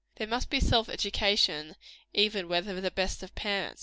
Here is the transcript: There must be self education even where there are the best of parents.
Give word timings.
There 0.15 0.25
must 0.25 0.49
be 0.49 0.59
self 0.59 0.89
education 0.89 1.75
even 2.11 2.47
where 2.49 2.61
there 2.61 2.75
are 2.75 2.81
the 2.81 2.89
best 2.89 3.21
of 3.21 3.35
parents. 3.35 3.79